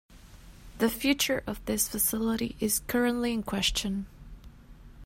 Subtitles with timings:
[0.79, 4.07] The future of this facility is currently in question.